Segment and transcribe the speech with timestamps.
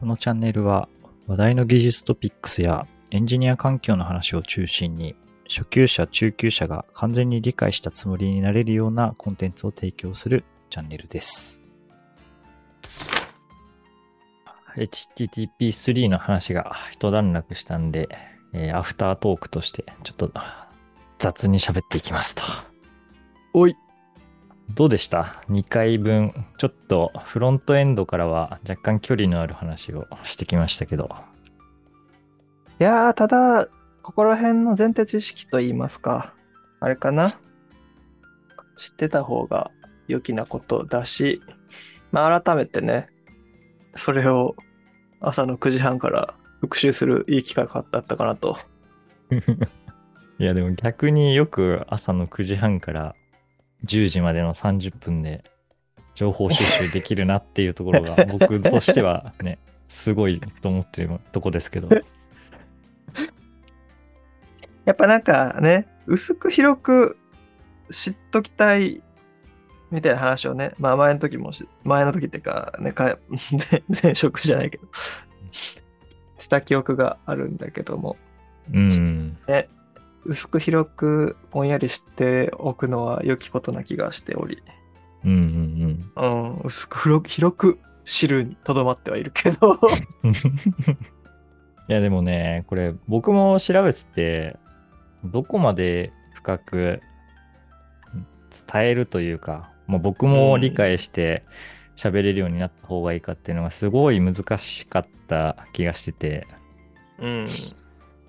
[0.00, 0.88] このチャンネルは
[1.26, 5.14] 話題の技術トピックスやエンジニア環境の話を中心に
[5.46, 11.60] 初級者、中級者が完全に理解したつもりになれるようなコンテンツを提供するチャンネルです。
[14.74, 18.08] HTTP3 の話が一段落したんで、
[18.54, 20.32] えーアフタートークとしてちょっと
[21.18, 22.42] 雑に喋っていきますと。
[23.52, 23.76] おい。
[24.74, 26.32] どうでした ?2 回分。
[26.56, 31.10] ちょっとフロントエンドからは若干距離のある話をしてきましたけど。
[32.78, 33.68] いやー、ただ、
[34.02, 36.34] ここら辺の前提知識といいますか、
[36.78, 37.36] あれかな？
[38.78, 39.70] 知ってた方が
[40.08, 41.42] 良きなことだし、
[42.12, 43.08] まあ、改めてね、
[43.96, 44.56] それを
[45.20, 48.56] 朝の9時半から復習するいい機会だったかなと。
[50.38, 53.14] いやでも逆によく朝の9時半から
[53.84, 55.44] 10時までの30分で
[56.14, 61.88] 情報収集できるなっていうところが 僕としてはね、すごいと思ってるとこですけど。
[64.84, 67.16] やっぱなんかね、薄く広く
[67.90, 69.02] 知っときたい
[69.90, 73.18] みたいな話をね、まあ前の時もし、前の時っていうか、ね、か
[73.70, 74.84] 前前職じゃないけど、
[76.38, 78.16] した記憶があるんだけども、
[78.72, 79.38] うん。
[79.48, 79.68] ね、
[80.24, 84.62] 薄く広くぼんやりしておくのは良きことな気がしており、
[85.24, 85.30] うん
[86.16, 89.78] うんうん、薄く広く広く知るにとどまってはいるけど、
[90.22, 90.30] うん。
[90.32, 90.34] い
[91.88, 94.56] やでもね、これ僕も調べてて、
[95.24, 97.00] どこまで深く
[98.72, 101.44] 伝えるというか、まあ、僕も理解して
[101.96, 106.46] 喋れるようになった方がいいかっていうのがすごい難しかった気がしてて、
[107.18, 107.48] うん、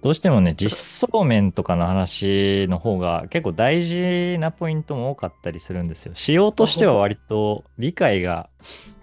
[0.02, 6.13] どうしてもね、実装面とかの話の方が結構大事なポイントも多かったりするんですよ。
[6.16, 8.49] 仕様としては割と理解が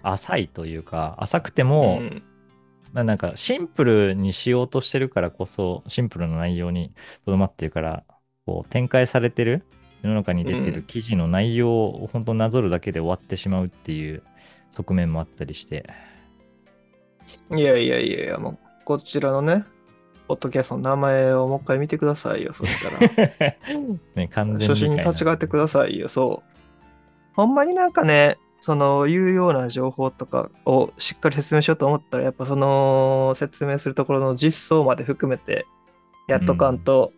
[0.03, 2.23] 浅いというか、浅くても、うん
[2.91, 6.91] まあなんかシンプルにしようとしてるからこそ、シンプルな内容に
[7.23, 8.03] とどまってるから、
[8.45, 9.63] こう展開されてる
[10.01, 14.23] 世の中に出てうんる記事の内容を本当なぞるだけで終わってしまうっていう
[14.71, 15.85] 側面もあったりして。
[17.55, 19.65] いやいやいやいや、もうこちらのね、
[20.29, 23.33] ポッドキャストの名前をもう一回見てくださいよ、そしたら。
[24.13, 27.35] ね、完全に初心に立ち返ってくださいよ、そう。
[27.35, 35.65] ほんまになんかね、その有用な情報とかをしっかり説明しようと思ったら、やっぱその説明するところの実装まで含めて
[36.27, 37.11] やっとかんと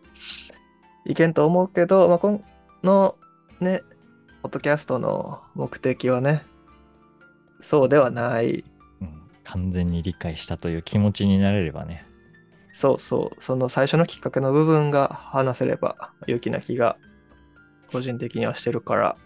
[1.04, 2.42] いけんと思うけど、まあ、こ
[2.82, 3.16] の
[3.60, 3.82] ね、
[4.40, 6.46] ポッドキャストの目的はね、
[7.60, 8.64] そうではない。
[9.02, 12.06] うん完全に理解したという気持ちになれればね。
[12.72, 16.96] そうそう、その最初のきっかけの部分が話せれば良きな気が
[17.90, 19.16] 個人的にはしてるから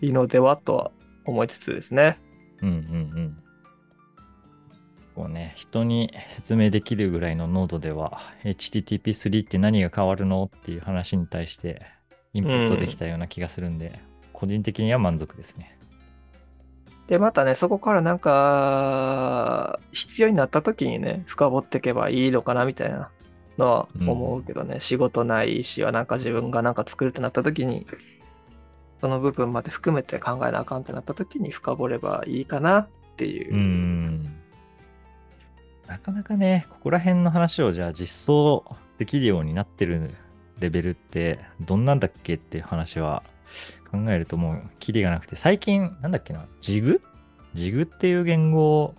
[0.00, 0.90] いいのではとは
[1.24, 2.18] 思いつつですね。
[2.62, 2.78] うんうんう
[3.20, 3.42] ん。
[5.14, 11.82] こうね、人に説明できるぐらいの濃度では、HTTP3 って何が変わるのっていう話に対して
[12.34, 14.00] インプットできたような気がするんで、
[14.32, 15.77] 個人的には満足ですね。
[17.08, 23.10] で、またね、そこからなんか必要になった時にね、深掘っていけばいいのかなみたいな
[23.56, 27.86] のは思うけどね、仕事ないしはなんか自分がなんか作るってなった時に、
[29.00, 33.54] その部分まで含めて考えなあかんってなった時に深掘ればいいかなっていう。
[33.54, 34.38] うん。
[35.86, 38.64] なかなかね、ここら辺の話をじゃあ実装
[38.98, 40.14] できるようになってる
[40.58, 43.22] レベルってどんなんだっけっていう話は
[43.90, 47.00] 考えるともうキリがなくて、最近なんだっけな、ジグ？
[47.54, 48.94] ジグっていう言語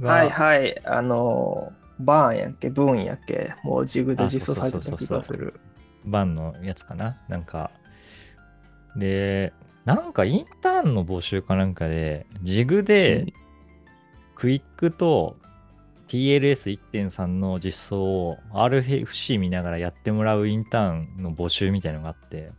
[0.00, 5.58] が、はいはい、あの、バーンやっけ、ブーンやっけ、もうジグで実装されてた気がする。
[6.04, 7.18] バンのやつかな？
[7.28, 7.70] なんか、
[8.96, 9.52] で、
[9.84, 13.32] なんかインターンの募集かなんかで、ジグで、
[14.34, 15.36] クイックと
[16.08, 22.50] TLS1.3 の実装を RFC 見ながらやってもらうインターンの募集みたいのがあって、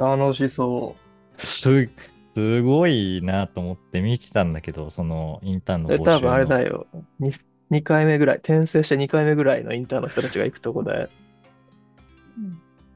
[0.00, 0.96] 楽しそ
[1.36, 1.90] す
[2.34, 6.86] すごいなと思って見てたんだけど、そのインターンの募集多分あれのだよ。
[7.20, 7.40] 2,
[7.70, 11.08] 2回目ぐらい、転生して2回目ぐらいのインターンの人たちが行くとこだよ。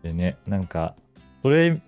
[0.03, 0.95] でね、なんか、
[1.43, 1.81] それ、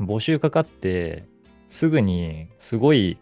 [0.00, 1.24] 募集かかって、
[1.68, 3.18] すぐに、すごい、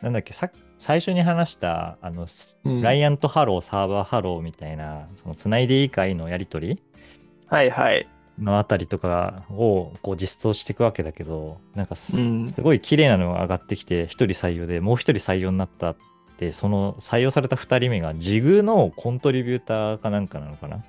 [0.00, 6.82] なんだっけ、さ最初に話した、あの、スうんライアントハロー、サーバーハローみたいな、その、つないでいいかいのやりとり？
[7.48, 8.08] はいはい。
[8.40, 12.16] のあたりとかを、こう、実装していくわけだけど、なんかす、
[12.60, 15.96] ごい綺麗なのが上がってきて、一人採用でもう一人採用になったっ
[16.38, 20.84] て、その採用された二人目が、ジグのコントリビューターかなんかなのかな？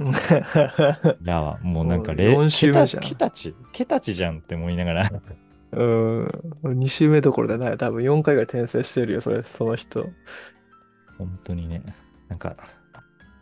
[0.00, 5.10] いや、もうなんかもうれ四週目じゃんケタチ、ケタチじゃんって思いながら。
[5.72, 6.26] うん。
[6.64, 7.76] 2週目どころでない。
[7.76, 10.08] 多分4回ぐらい転生してるよ、それ、その人。
[11.18, 11.82] 本当にね。
[12.28, 12.56] なんか、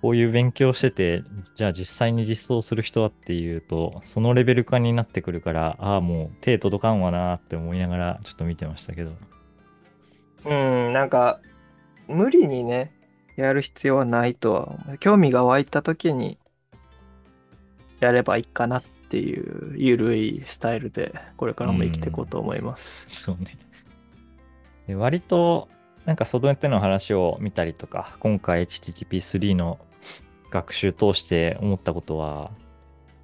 [0.01, 1.25] こういう勉強してて、
[1.55, 9.13] じゃあ実際に実装する人はっていうと、そのレベル感になってくるから、ああ、もう手届かんわなって思いながらちょっと見てましたけど。
[10.45, 11.41] うん、なんか、
[12.07, 12.93] 無理にね、
[13.37, 14.97] やる必要はないとは。
[15.01, 16.39] 興味が湧いた時に、
[17.99, 23.05] やればいいかなっていう、ゆるいスタイルで、これからも生きていこうと思います。
[23.09, 23.59] そうね。
[24.87, 25.69] で割と、
[26.07, 29.79] なんか外ネの話を見たりとか、今回 HTTP3 の
[30.51, 32.51] 学習通して思ったことは、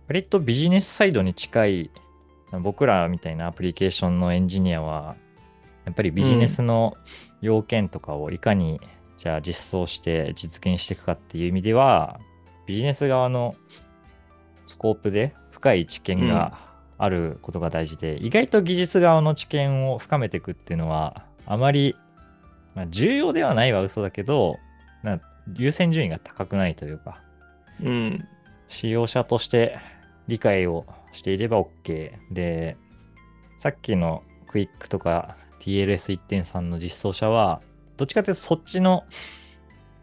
[0.08, 1.90] 割とビジネスサイドに近い、
[2.62, 5.16] 僕らみたいなアプリケーションのエンジニアは、
[5.84, 6.96] やっぱりビジネスの
[7.40, 8.80] 要件とかをいかに、
[9.18, 12.20] じゃあ実装して実現していくかっていう意味では、
[12.66, 13.54] ビジネス側の
[14.66, 16.58] スコープで深い知見が
[16.98, 21.96] あることが大事で、意外と技術側の知見を深めていくっていうのは、あまり、
[22.74, 24.63] まあ、重要ではないは嘘だけど、な
[25.56, 27.20] 優先順位が高くないというか、
[27.82, 28.28] うん。
[28.68, 29.78] 使用者として
[30.26, 32.76] 理解をしていれば OK で、
[33.58, 37.60] さっきのクイックとか TLS1.3 の実装者は、
[37.96, 39.04] どっちかというとそっちの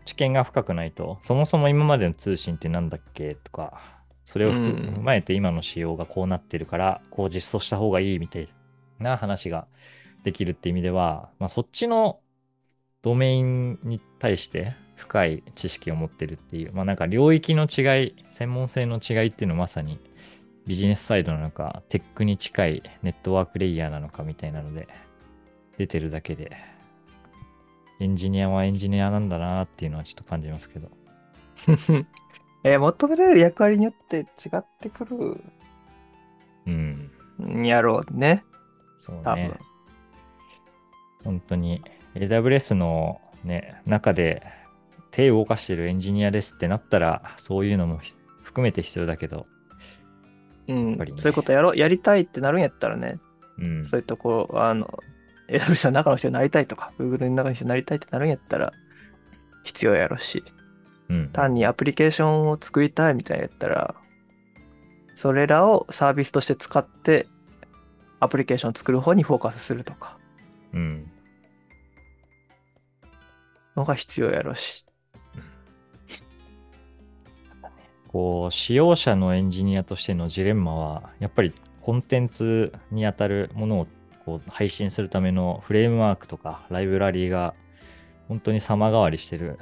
[0.05, 8.47] 知見が深くないと、そもそも今までの通信ってなんだっけとか、それを踏まえて今の仕様がこうなってるから、こう実装した方がいいみたい
[8.99, 9.67] な話が
[10.23, 12.19] できるって意味では、まあ、そっちの
[13.01, 19.99] ドメインに対して深い知識を持ってるっていう、まあなんか領域の違い、専門性の違いっていうのはまさに
[20.67, 24.87] ビジネスサイドなのか、テックに近いネットワークレイヤーなのかみたいなので、
[25.77, 26.55] 出てるだけで、
[27.99, 30.89] エンジニアはエンジニアなんだなっていうのはちょっと感じますけど。
[32.63, 34.23] えー求められる役割によって違
[34.57, 35.43] ってくる
[36.67, 37.11] うん。
[37.43, 38.43] んやろうね。
[38.99, 39.59] そう多ね分。。
[41.23, 41.83] 本当に
[42.15, 44.43] AWS のね、中で
[45.11, 48.13] 手を動かしてるエンジニアですってなったら、そういうのもひ
[48.43, 49.45] 含めて必要だけど、
[50.67, 50.97] うん。
[51.17, 51.71] そういうことやろ？
[51.71, 53.19] う、やりたいってなるんやったらね、
[53.57, 53.85] うん。
[53.85, 54.99] そういうところ、あの、
[55.49, 58.71] AWS の中の人になりたいとか、Google の中の人になりたいってなるんやったら、
[59.63, 60.43] 必要やろし、
[61.09, 63.95] うん、単にアプリケーションを作りたいみたいなやったら、
[65.15, 67.27] それらをサービスとして使って、
[68.19, 70.17] アプリケーションを作る方にフォーカスするとか、
[70.73, 71.11] うん。
[73.75, 74.85] のが必要やろし。
[78.11, 83.87] こう、使用者のエンジニアとしてのジレンマは、やっぱりコンテンツにあたるものを
[84.25, 87.55] こう配信するためのフレームワークとかライブラリーが
[88.27, 89.59] 本当に様変わりしてる、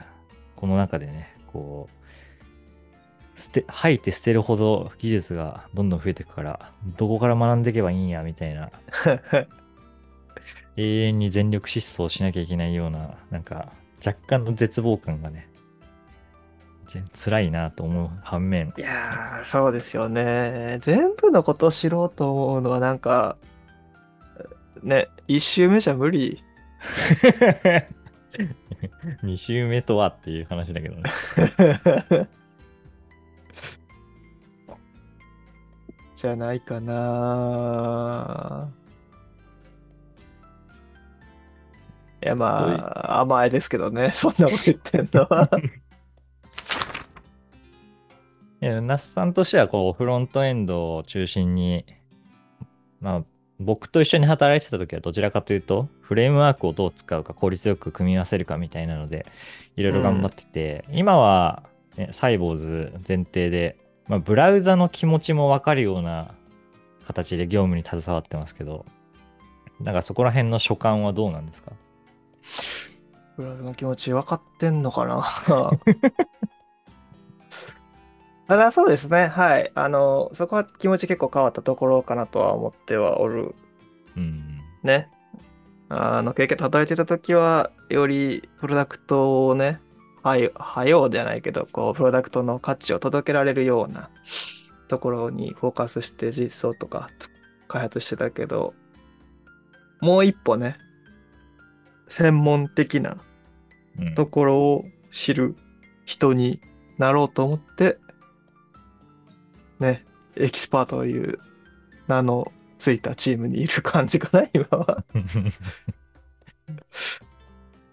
[0.56, 8.70] この中でね、こう、捨て、吐いて捨てるほど技術がどんどん増えていくから、どこから学んでいけばいいんや、みたいな、
[10.78, 13.72] 永遠に全力疾走しなきゃいけないような、なんか、
[14.06, 15.49] 若干の絶望感がね、ぜ
[17.14, 20.80] 辛いなと思う反面、いやー、そうですよね。
[20.82, 23.38] 全部のことを知ろうと思うのはなんか、
[24.84, 26.44] ね、一周目じゃ無理。
[29.24, 31.04] 2周目とはっていう話だけどね。
[36.16, 38.70] じゃないかな。
[42.22, 45.50] いや、まあ、甘えですけどね、そんなこと言ってんのは。
[48.62, 51.86] 那須さんとしては、こう、フロントエンドを中心に、
[53.00, 53.24] まあ、
[53.60, 59.26] 僕と一緒に働いてた時はどちらかというと、フレームワークをどう使うか、効率よく組み合わせるかみたいなので、
[59.76, 61.64] いろいろ頑張ってて、今は、
[61.98, 66.34] ね、サイボーズ前提で、まあ、ブラウザの気持ちもわかるような
[67.06, 68.86] 形で業務に携わってますけど、
[69.80, 71.72] なんかそこら辺の所感はどうなんですか？
[73.38, 75.24] ブラウザの気持ち分かってんのかな？
[78.50, 79.72] ただそうですね、はい。
[79.76, 83.54] あの、そこは気持ち結構変わったところかなとは思ってはおる
[84.18, 84.60] うん。
[84.82, 85.08] ね。
[85.88, 89.80] あの、経験と働いてた時は、よりプロダクトをね、
[90.24, 94.10] はよ、はようじゃないけど、こう、プロダクトの価値を届けられるような
[94.88, 97.12] ところにフォーカスして実装とか
[97.68, 98.74] 開発してたけど、
[100.02, 100.80] もう一歩ね、
[102.08, 103.18] 専門的な
[104.00, 105.56] うんところを知る
[106.06, 106.60] 人に
[106.98, 108.00] なろうと思って、
[109.80, 110.06] ね、
[110.36, 111.40] エキスパートという
[112.08, 115.04] 名のついたチームにいる感じかな、 今は。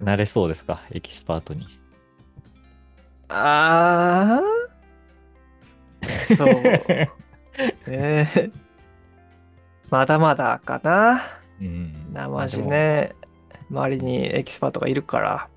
[0.02, 1.66] 慣れそうですかエキスパートに。
[3.28, 6.52] あーそう。
[7.90, 8.50] ね
[9.88, 11.22] まだまだかな。
[11.60, 12.12] うん。
[12.12, 13.14] なまじね、
[13.70, 15.48] 周りにエキスパートがいるから、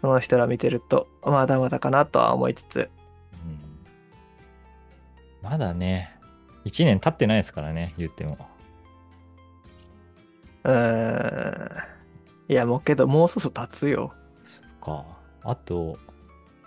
[0.00, 3.01] その人ら見てると、まだまだかなとは思いつつ、うん
[5.42, 6.16] まだね、
[6.64, 8.38] 1年経ってないですからね、言っても。
[10.64, 11.78] うー
[12.48, 12.52] ん。
[12.52, 14.14] いや、もうけど、もうそろそろ経つよ。
[14.46, 15.04] そっか。
[15.42, 15.98] あと、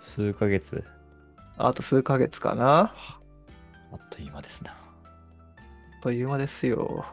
[0.00, 0.84] 数ヶ月、
[1.56, 2.94] あと数ヶ月かな。
[3.92, 4.72] あっという間ですな。
[4.72, 7.06] あっという間ですよ。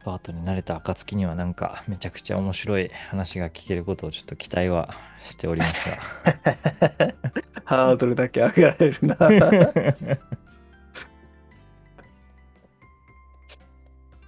[0.00, 4.94] スパートになれた暁にはなんかめちゃくちゃ面白い話が聞けることをちょっと期待は
[5.28, 5.96] しておりますが。
[7.64, 9.16] ハードルだけ上げられるな。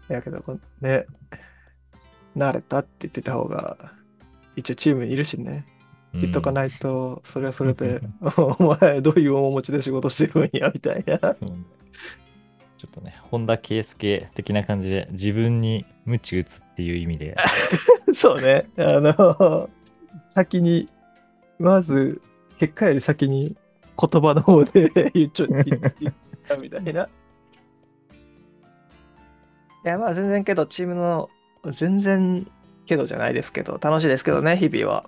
[0.09, 1.07] やけど、こね、
[2.37, 3.93] 慣れたって言ってた方が、
[4.57, 5.67] 一応チームにいるしね。
[6.13, 6.55] 言っとかい。
[6.55, 8.01] ないと、それはそれで、
[8.37, 11.37] お前どういう面持ちで仕事してるんや、みたいな。
[12.81, 17.37] うんちょっとね、本田圭佑的な感じで自分に鞭打つっていう意味で、
[18.17, 18.71] そうね。
[18.79, 19.69] あの、
[20.35, 20.89] 先に、
[21.59, 22.23] まず、
[22.59, 23.55] 結果より先に
[23.99, 26.15] 言葉の方で 言っちゃ言っ
[26.49, 27.05] たみたいな。
[27.05, 27.09] い
[29.85, 31.29] や、まあ全然けど、チームの、
[31.73, 32.51] 全然
[32.87, 35.05] けどじゃないですけど、楽しいですけどね、日々は。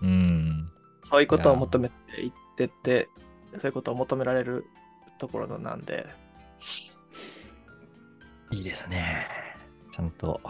[0.00, 0.70] うん。
[1.02, 3.08] そういうことを求めていってって、
[3.56, 4.64] そういうことを求められる
[5.18, 6.06] ところのなんで。
[8.50, 9.26] いいですね。
[9.92, 10.40] ちゃんと。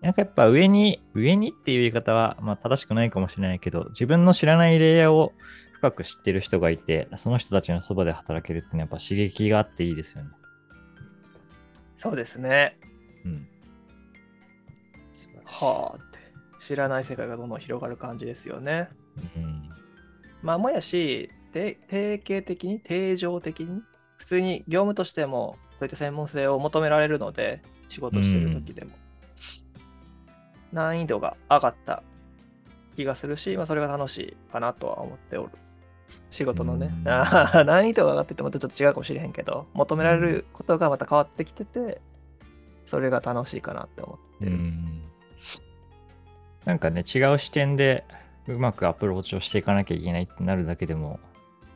[0.00, 5.32] なんかやっぱ上に、上にっていう言い方は、まあ正しくないかもしれないけど、自分の知らないレイヤーを
[5.74, 10.30] 深く知ってる人がいて、その人たちのそばで働けるっていうのはやっぱ刺激があっていいですよね。
[11.98, 12.78] そうですね。
[13.24, 13.48] うん。
[15.44, 16.18] はあって。
[16.58, 18.88] 知らない世界がどんどん広がる感じですよね。
[19.36, 19.70] うん。
[20.42, 23.82] まあ、もやし、て定型的に、定常的に、
[24.16, 28.92] 普通に業務としても、そういった専門性を求められるので、仕事してる時でも。
[30.72, 32.04] 難易度が上がった
[32.94, 35.52] 気がするし、まあ、それが楽しいかなとは思っておる。
[36.30, 42.00] 仕事のね難易度が上がっててまたちょっと違うかもしれへんけど、求められることがまた変わってきてて、
[42.86, 44.52] それが楽しいかなって思ってる。
[44.52, 45.02] うん
[46.64, 48.04] なんかね、違う視点で
[48.46, 51.18] うまくアプローチをしていかなきゃいけないってなるだけでも、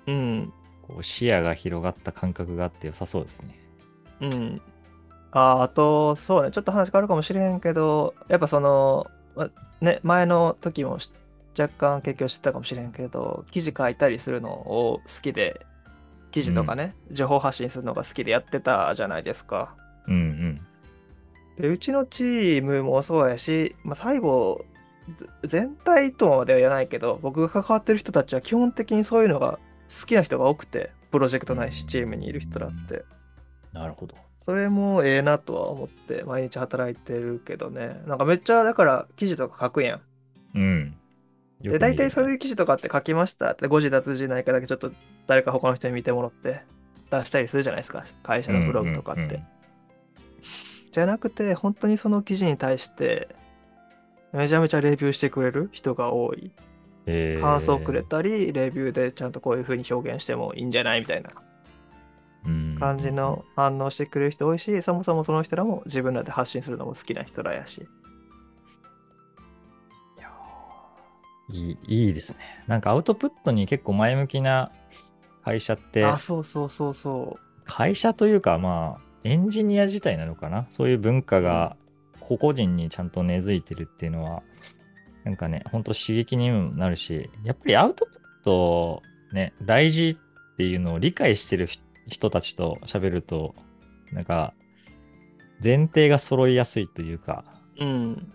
[0.07, 0.53] うん。
[0.87, 3.59] こう視野が広がった感覚があって良さそうですね。
[4.21, 4.63] うん。
[5.33, 11.11] あーあと、そうね、ちょっと話変わるかもしれへんけど、やっぱその、まね、前の時もし
[11.59, 15.67] 若干結局知ったかもしれんけど、記事書いたりするのを好きで、
[16.31, 19.75] 記事とかね、情報発信するのが好きでやってたじゃないですか。
[20.07, 20.61] うんうん。
[21.59, 24.65] で、うちのチームもそうやし、まあ、最後、
[25.17, 29.59] ぜ全体とまでは言わないけど、僕が関わってる人たちは基本的にそういうのが
[30.01, 33.05] 好きな人が多くて、プロジェクトないし、チームにいる人だって。
[33.77, 34.15] なるほど。
[34.39, 38.01] それもええなとは思って毎日働いてるけどね。
[38.07, 40.01] なんかめっちゃだから記事とか書くやん。
[40.55, 40.97] うん。
[41.61, 42.31] で、大体そうう。
[42.31, 44.93] いう記事とかって書きましたって誤字脱字ないかだけちょっと
[45.27, 46.63] 誰か他の人に見てもらって
[47.11, 48.05] 出したりするじゃないですか。
[48.23, 49.21] 会社のブログとかって。
[49.21, 49.47] うんうんうん
[50.93, 53.29] じゃなくて本当にその記事に対して
[54.33, 56.51] めちゃめちゃレビューしてくれる人が多い。
[57.05, 61.37] えー感想くれたり、レビューでちゃんとこういう風に表現してもいいんじゃないみたいなうん
[62.79, 67.87] 感じの反応してくれる人多いし、そもそもその人らも自分らで発信するのも好きな人らやし。
[71.49, 72.41] いいいいいですね。
[72.67, 74.73] なんかアウトプットに結構前向きな
[75.45, 80.67] 会社って、あ、そうそうそうそ会社というかまあ、エンジニア自体なのかな？
[80.71, 81.77] そういう文化が
[82.19, 84.43] 個々人にちゃんと根付いてるっていうのは、
[85.23, 93.55] なんかね、ほんと刺激にもなるし、やっぱりアウトプットね、大事っていうのを理解してる人人たちと喋ると、
[94.13, 94.55] なんか、
[95.63, 97.45] 前提が揃いやすいというか、
[97.79, 97.85] う。
[97.85, 98.33] うん。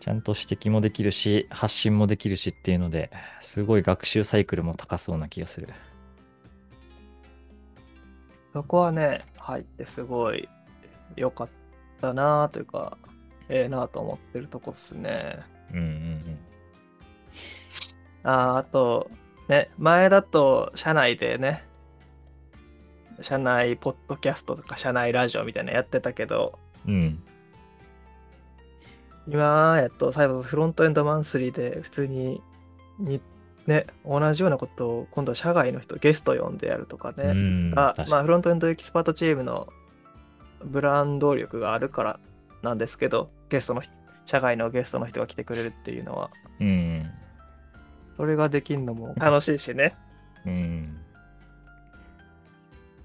[0.00, 5.68] ちゃんと指摘もできるし、発信もできるしっていうので、すごい学習サイクルも高そうな気がする。
[8.52, 10.48] そこはね、入ってすごい
[11.16, 11.48] 良かっ
[12.00, 12.96] たなというか、
[13.48, 15.38] ええなと思ってるとこっすね。
[15.72, 16.38] うんうん
[18.22, 19.08] あーあと、
[19.48, 21.64] ね、前だと社内でね、
[23.20, 26.94] 社内ポッドキャストとか社内ラジオみたいなのやってたけど、うん。
[26.94, 27.22] うん。
[29.28, 32.40] 今やっと最後フロントエンドマンスリーで普通に
[32.98, 33.20] に
[33.66, 37.24] ね、同じようなことを今度は社外の人ゲスト呼んでやるとかね。
[37.24, 39.68] うんあまあフロントエンドエキスパートチームの
[40.64, 42.20] ブランド力があるから
[42.62, 43.92] なんですけど、ゲストの人
[44.26, 46.30] 社外のゲストの人が来てくれるっていうのは、
[46.60, 47.10] うん。
[48.16, 49.96] それができるのも楽しいしね。
[50.44, 51.00] うん。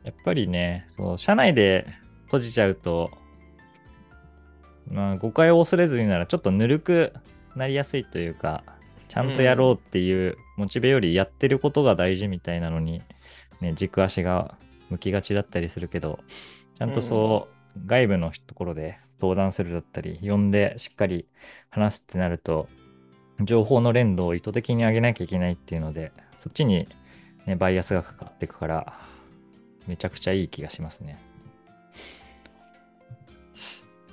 [0.03, 1.87] やっぱりね、そう、社内で
[2.25, 3.11] 閉じちゃうと、
[4.89, 7.13] まあ、誤解を恐れずにならちょっとぬるく
[7.55, 8.63] なりやすいというか、
[9.07, 13.01] ちゃんとやろうっていうモチベよりやってることが大事みたいなのに、
[13.59, 14.57] ね、軸足が
[14.89, 16.19] 向きがちだったりするけど、
[16.77, 21.25] ちゃんとそう、外部のところで登壇するだったり、呼んでしっかり
[21.69, 22.67] 話すってなると、
[23.43, 26.87] 情報の連動を意図的に上げなきゃいけないっていうので、そっちに、
[27.45, 28.99] ね、バイアスがかかっていくから、
[29.91, 31.19] めちゃくちゃいい気がしますね。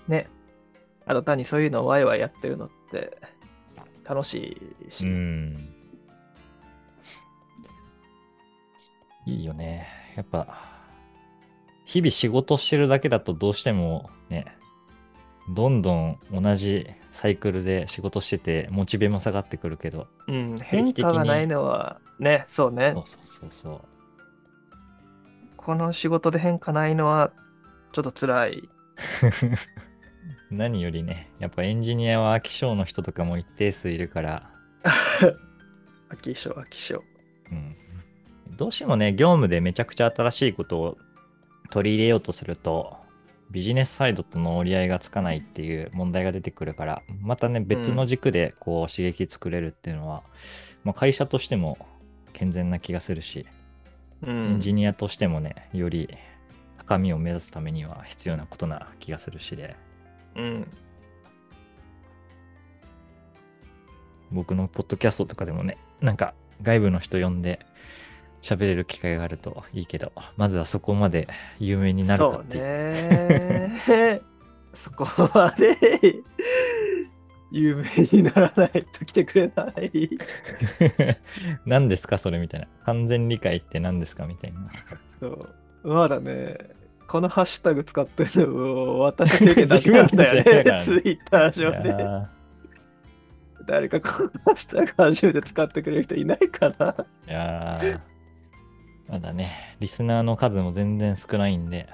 [0.08, 0.28] ね。
[1.06, 3.16] あと単にそういうのをワイワイやってるのって
[4.04, 5.04] 楽しいし。
[5.04, 5.68] うん。
[9.24, 9.86] いいよね。
[10.16, 10.58] やっぱ、
[11.84, 14.46] 日々仕事してるだけだとどうしてもね、
[15.48, 23.97] どんどん同じサイクルで仕事してて、モチベも下がってくるけど、うん、変化がないのはね、そうねそうそうそうそう。
[25.68, 27.30] この仕事で変化ないのは
[27.92, 28.68] ちょっと辛い。
[30.50, 34.50] 何よりね、やっぱエンジニアは飽き性の人とかも一定数いるから、
[36.08, 37.02] 飽き性、飽き性。
[37.52, 37.76] うん、
[38.56, 40.98] どうしてもね、業務でめちゃくちゃ新しいことを
[41.68, 42.96] 取り入れようとすると、
[43.50, 50.22] ビジネスサイドとの折り合いがつかないっていう問題が出てくるから、またね、別の軸でこう刺激作れるっていうのは、
[50.82, 51.76] まあ、会社としても
[52.32, 53.44] 健全な気がするし、
[54.22, 54.60] うエンん。
[54.60, 56.08] ジニアとしてもね、より
[56.78, 59.76] 高みを目指すためには必要なことな気がするしで、
[60.36, 60.68] うん。
[64.30, 67.60] 僕のポッドキャストとかでもね、なんか外部の人呼んで
[68.42, 72.64] 喋れる機会があるといいけど、まずはそこまで有名になるかそうっていう。
[72.64, 74.20] ね。
[74.74, 75.76] そこまで
[77.50, 80.10] 有名にならないと来てくれない。
[81.64, 82.66] 何ですかそれみたいな。
[82.84, 84.70] 完全理解って何ですかみたいな。
[85.20, 86.58] そうまだね、
[87.06, 90.62] このハッシュタグ使ってるの私経験だけなんだよね。
[90.62, 91.88] ねツイッターい上で。
[91.88, 92.28] や
[93.66, 98.00] 誰かこのハッシュタグ初めて使ってくれる人いないかなーいやー
[99.08, 101.88] まだね、リスナーの数も全然少ないんで、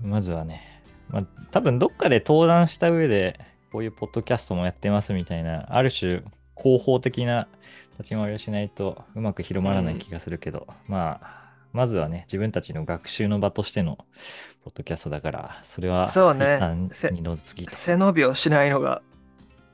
[0.00, 0.71] まずはね、
[1.12, 3.38] まあ、多分どっかで登壇した上で、
[3.70, 6.22] こういうポッドキャストもやってますみたいな、ある種、
[6.56, 7.48] 広報的な
[7.98, 13.98] 立ち回りをしないとうまく広まらない気がするけど、まあ、まずはね、自分たちの学習の場としての
[14.64, 16.60] ポッドキャストだから、それはそうね。
[17.10, 17.74] 二の次と。
[17.74, 19.02] 背伸びをしないのが、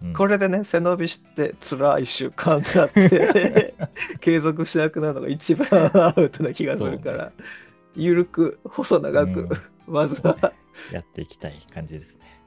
[0.03, 0.13] うん。
[0.13, 3.75] これでね、背伸びして辛い習慣ってなって、
[4.21, 7.33] 継続しなくなるのが一番アウトな気がするから、
[7.97, 9.49] ゆるく、細長く、うん
[9.89, 10.53] まずは。
[10.93, 12.41] やっていきたい感じですね。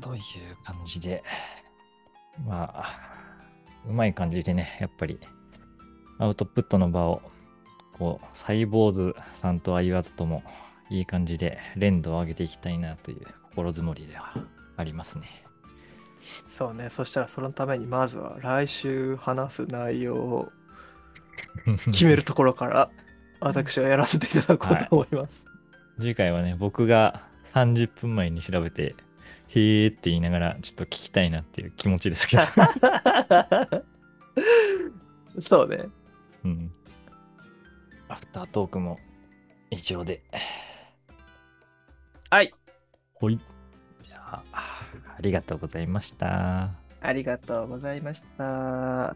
[0.00, 0.22] という
[0.64, 1.22] 感じで、
[2.46, 2.84] まあ、
[3.86, 5.18] うまい感じでね、やっぱり
[6.18, 7.22] アウトプットの場を、
[7.98, 10.42] こう、サイボーズさんとは言わずとも、
[10.90, 14.34] いい感じで連動を上げていきたいなという心づもりでは
[14.76, 15.44] ありますね。
[16.48, 20.52] そうね、そしたらそのためにまずは来週話す内容を
[21.86, 22.90] 決めるところから、
[23.44, 25.44] 私はやらせていただこうと思います。
[25.98, 28.96] 次回はね、僕が30分前に調べて、
[29.48, 32.42] へーって言いながら、ちょっと聞きたいなっていう気持ちですけど。
[35.46, 35.84] そうね。
[36.44, 36.72] うん。
[38.08, 38.98] アフタートークも
[39.70, 40.22] 以上で。
[42.30, 42.52] はい。
[43.12, 43.38] ほい。
[44.02, 46.70] じゃあ、ありがとうございました。
[47.00, 49.14] ありがとうございました。